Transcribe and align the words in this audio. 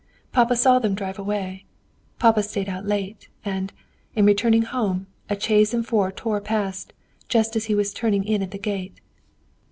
Papa 0.31 0.55
saw 0.55 0.79
them 0.79 0.95
drive 0.95 1.19
away. 1.19 1.67
Papa 2.17 2.41
stayed 2.41 2.67
out 2.67 2.87
late; 2.87 3.29
and, 3.45 3.71
in 4.15 4.25
returning 4.25 4.63
home, 4.63 5.05
a 5.29 5.39
chaise 5.39 5.75
and 5.75 5.85
four 5.85 6.11
tore 6.11 6.41
past, 6.41 6.91
just 7.29 7.55
as 7.55 7.65
he 7.65 7.75
was 7.75 7.93
turning 7.93 8.23
in 8.23 8.41
at 8.41 8.49
the 8.49 8.57
gate. 8.57 8.99